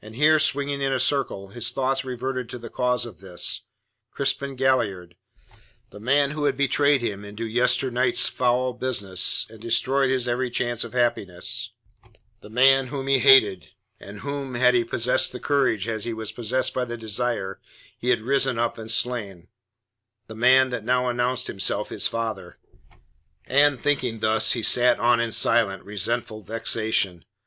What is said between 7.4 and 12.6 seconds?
yesternight's foul business and destroyed his every chance of happiness; the